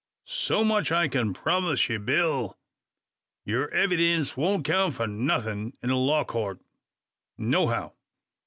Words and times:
So 0.25 0.63
much 0.63 0.91
I 0.91 1.07
kin 1.07 1.31
promise 1.31 1.87
ye, 1.87 1.97
Bill. 1.97 2.57
Yur 3.45 3.67
evydince 3.69 4.35
wouldn't 4.35 4.65
count 4.65 4.95
for 4.95 5.05
nuthin' 5.05 5.73
in 5.83 5.91
a 5.91 5.95
law 5.95 6.23
court, 6.23 6.59
nohow. 7.37 7.93